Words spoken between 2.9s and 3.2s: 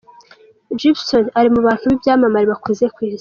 ku isi.